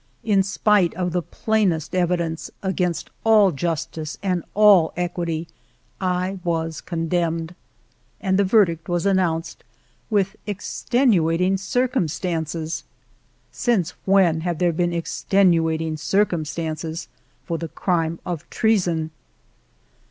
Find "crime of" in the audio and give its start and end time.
17.67-18.49